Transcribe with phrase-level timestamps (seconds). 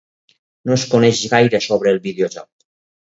[0.69, 2.51] No es coneix gaire sobre el videojoc.